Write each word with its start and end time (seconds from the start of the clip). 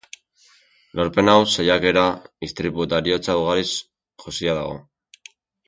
Lorpen 0.99 1.29
hau 1.33 1.43
saiakera, 1.57 2.07
istripu 2.49 2.89
eta 2.89 3.03
heriotza 3.03 3.39
ugariz 3.45 3.69
josia 4.25 4.59
dago. 4.63 4.77